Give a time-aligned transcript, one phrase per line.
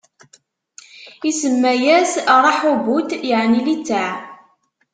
[1.29, 2.13] Isemma-yas
[2.43, 4.09] Raḥubut, yeɛni litteɛ;